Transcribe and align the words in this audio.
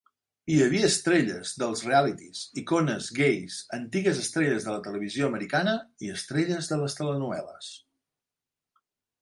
Hi 0.51 0.55
havia 0.67 0.87
estrelles 0.91 1.51
dels 1.63 1.83
realities, 1.87 2.41
icones 2.61 3.09
gais, 3.19 3.59
antigues 3.79 4.23
estrelles 4.23 4.65
de 4.69 4.73
la 4.77 4.81
televisió 4.89 5.29
americana 5.33 5.77
i 6.07 6.13
estrelles 6.15 6.71
de 6.73 6.81
les 6.85 7.01
telenovel·les. 7.03 7.71